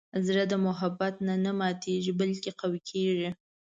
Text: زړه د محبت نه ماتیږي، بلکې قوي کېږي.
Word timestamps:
زړه 0.25 0.43
د 0.51 0.53
محبت 0.65 1.13
نه 1.45 1.51
ماتیږي، 1.59 2.11
بلکې 2.19 2.51
قوي 2.59 2.81
کېږي. 2.89 3.29